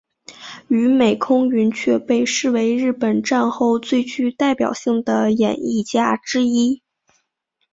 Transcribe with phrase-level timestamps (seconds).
[0.67, 6.81] 与美空云雀被视为日本战后最具代表性的演艺家之一。